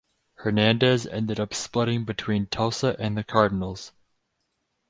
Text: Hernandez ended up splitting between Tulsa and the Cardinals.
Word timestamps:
Hernandez 0.37 1.05
ended 1.05 1.39
up 1.39 1.53
splitting 1.53 2.05
between 2.05 2.47
Tulsa 2.47 2.95
and 2.97 3.15
the 3.15 3.23
Cardinals. 3.23 3.91